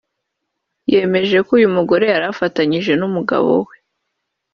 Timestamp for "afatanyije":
2.33-2.91